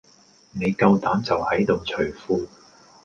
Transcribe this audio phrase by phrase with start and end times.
[0.53, 2.47] 你夠膽就喺度除褲